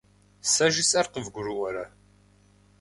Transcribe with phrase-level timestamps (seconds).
[0.51, 1.85] Сэ жысӏэр къывгурыӏуэрэ?